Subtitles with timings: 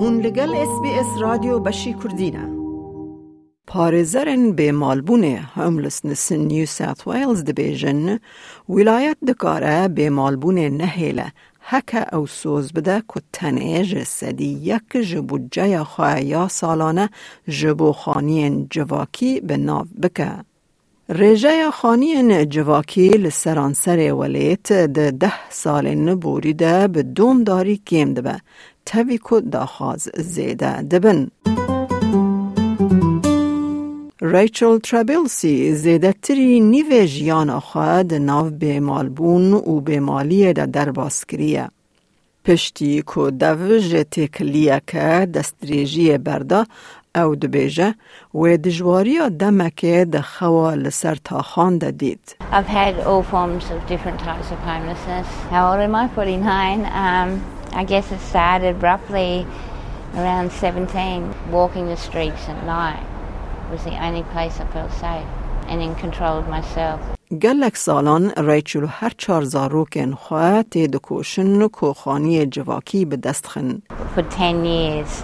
[0.00, 2.58] هون لگل اس بی اس رادیو بشی کردینه
[3.70, 8.02] پارێزەرن بێمالبوونێ هەملسنس نیو ساوت ویلز دەبێژن
[8.74, 11.28] ویلایەت دکارە بێمالبوونێ نەهێلە
[11.70, 17.06] هەکە ئەو سۆز بدە کو تەنێژ سەدی یەک ji بودجەیە خۆیا ساڵانە
[17.56, 20.32] ji بۆ خانیên civakî bi nav bike.
[21.20, 28.10] Rêjeya xaniyên civakî li seranserê welêt di deh salên borî de bi domdarî kêm
[28.90, 30.02] tevî ku daxwaz
[30.34, 31.20] zêde dibin.
[34.34, 41.68] ریچل ترابلسی زیدتری نیو جیان خواهد ناو بیمالبون و بیمالی دا در باسکریه.
[42.44, 46.66] پشتی که دوج تکلیه که دستریجی برده
[47.16, 47.94] او دبیجه
[48.34, 52.36] و دجواری دمکه د خوا لسر تاخان ده دید.
[52.52, 55.26] I've had all forms of different types of homelessness.
[55.50, 56.08] How old am I?
[56.08, 56.86] 49.
[57.04, 59.47] Um, I guess it started roughly
[60.15, 63.03] around 17, walking the streets at night.
[63.73, 65.27] was the only place I felt safe
[65.67, 66.99] and in control of myself.
[67.41, 73.81] گلک سالان ریچل هر چار زاروکن خواه تید کوشن کوخانی جواکی به دست خن.
[74.15, 75.23] For 10 years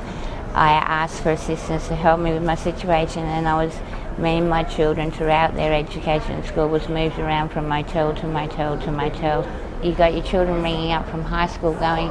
[0.55, 3.73] I asked for assistance to help me with my situation and I was
[4.17, 8.28] me and my children throughout their education at school was moved around from motel to
[8.28, 9.38] motel to motel.
[9.83, 12.09] You got your children ringing up from high school going,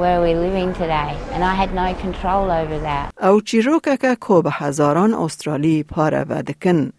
[0.00, 3.12] where we living today and I had no control over that.
[3.22, 6.92] او چیروکه که به هزاران استرالی پاره و دکن.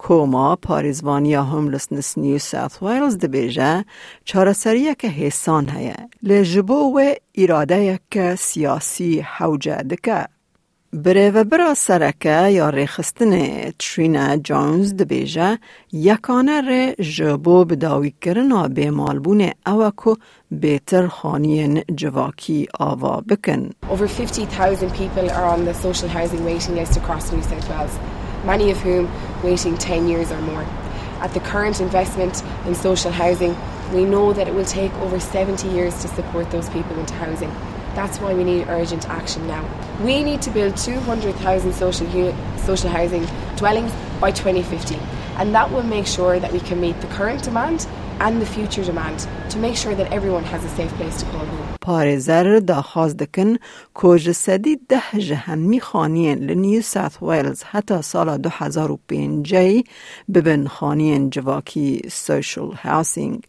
[0.00, 3.84] کوما پاریزوانیا هوملسنس نیو ساوت ویلز دبیجه
[4.24, 10.26] چارسریه که حسان هیه لجبو و اراده که سیاسی حوجه دکه
[10.95, 15.57] بره و برا سرکه یا ریخستن ترینا جونز دبیجه
[15.93, 20.15] یکانه ری جبو بداوی کرنا به مالبون اوکو
[20.51, 23.69] بهتر خانین جواکی آوا بکن.
[23.89, 27.97] Over 50,000 people are on the social housing waiting list across New South Wales,
[28.45, 29.09] many of whom
[29.43, 30.65] waiting 10 years or more.
[31.21, 33.53] At the current investment in social housing,
[33.93, 37.74] we know that it will take over 70 years to support those people into housing.
[37.94, 39.64] That's why we need urgent action now.
[40.04, 43.26] We need to build 200,000 social, unit, social housing
[43.56, 44.96] dwellings by 2050,
[45.38, 47.86] and that will make sure that we can meet the current demand
[48.20, 51.44] and the future demand to make sure that everyone has a safe place to call
[51.44, 51.66] home.
[51.80, 53.58] پارێزەر داخواز دکن
[53.94, 59.84] کۆژە سەدی ده ji hemî xaniyên li New South Wales heta sala 2005
[60.28, 63.44] bibin xaniyên civakî social housing.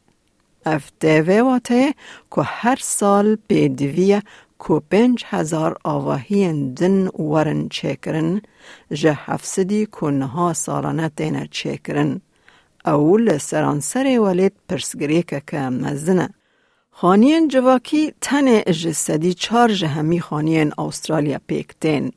[1.01, 1.95] دیوه واته
[2.35, 4.23] که هر سال پیدویه
[4.69, 8.41] که پنج هزار آواهی دن ورن چکرن
[8.93, 12.21] جه هفصدی که نها سالانه تینه چکرن.
[12.85, 16.29] اول سرانسر ولید پرسگری که که مزنه.
[16.91, 22.13] خانین جواکی تن جسدی چار جهمی خانین استرالیا پیکتین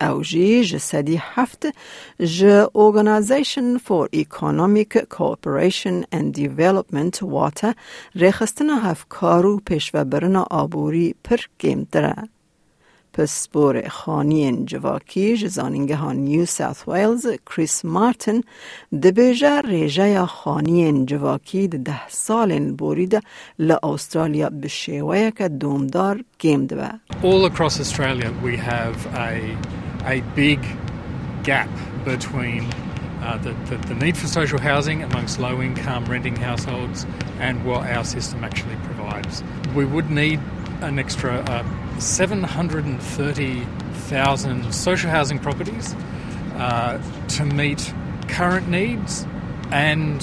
[0.00, 1.66] او جی جسدی هفت
[2.20, 7.74] ج Organization for Economic Cooperation and Development واتا
[8.14, 9.60] ریخستن هفکارو
[9.92, 12.28] برنا آبوری پر گیمتره.
[13.16, 18.40] پس بور خانی جواکی جزانینگه ها نیو ساوت ویلز کریس مارتن
[19.02, 23.22] دبیجه ریجه خانی جواکی ده, ده سال بورید
[23.58, 26.90] ل استرالیا بشیوه که دومدار گیم دوه.
[27.22, 29.75] All across Australia we have a
[30.06, 30.64] a big
[31.42, 31.68] gap
[32.04, 32.64] between
[33.22, 37.04] uh, the, the, the, need for social housing amongst low income renting households
[37.40, 39.42] and what our system actually provides.
[39.74, 40.40] We would need
[40.80, 41.64] an extra uh,
[41.98, 45.94] 730,000 social housing properties
[46.54, 47.92] uh, to meet
[48.28, 49.26] current needs
[49.70, 50.20] and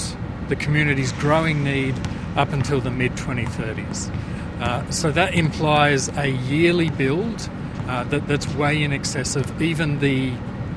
[0.48, 1.94] the community's growing need
[2.36, 4.12] up until the mid 2030s.
[4.60, 7.50] Uh, so that implies a yearly build
[7.88, 10.32] uh, that, that's way in excess of even the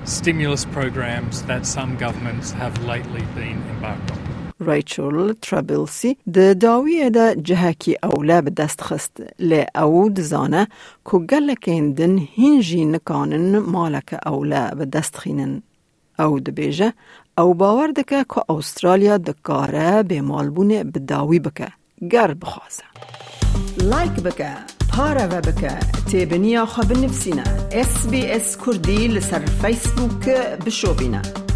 [0.06, 4.18] stimulus programs that some governments have lately been embarked on.
[4.60, 9.14] ڕیچل ترابلسی دەداویەدا جەهکی ئەولا بەدەست خست
[9.50, 10.64] لێ ئەو دزانە
[11.08, 15.54] کو گەلەکێندن هینژی نکانن مالەکە ئەولا بەدەستخینن.
[16.20, 16.90] ئەو دەبێژە
[17.38, 21.70] ئەو باوەڕ دەکە کە ئەوسترالیا دەکارە بێمالبوونێ بداوی بکە
[22.14, 22.88] گەر بخوازە.
[23.58, 23.86] داوی بکه.
[23.86, 23.90] گر بخوازه.
[23.90, 24.78] لایک بکه.
[24.98, 25.74] پارە بە بکە
[26.12, 30.26] تێبنییا خە بنفسینە SسBS کوردی لەسەر فیسبووک
[30.66, 31.47] بشۆبینە.